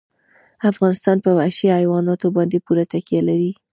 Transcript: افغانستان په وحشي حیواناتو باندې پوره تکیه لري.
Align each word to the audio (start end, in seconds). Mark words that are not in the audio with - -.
افغانستان 0.71 1.17
په 1.23 1.29
وحشي 1.37 1.67
حیواناتو 1.77 2.27
باندې 2.37 2.57
پوره 2.65 2.83
تکیه 2.93 3.21
لري. 3.29 3.51